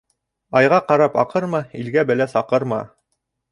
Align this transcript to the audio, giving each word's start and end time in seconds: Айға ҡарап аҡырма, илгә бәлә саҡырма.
Айға 0.61 0.79
ҡарап 0.91 1.19
аҡырма, 1.25 1.61
илгә 1.83 2.07
бәлә 2.11 2.29
саҡырма. 2.35 2.83